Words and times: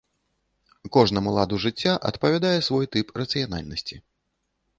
Кожнаму 0.95 1.33
ладу 1.35 1.59
жыцця 1.65 1.93
адпавядае 2.09 2.55
свой 2.69 2.85
тып 2.97 3.13
рацыянальнасці. 3.25 3.95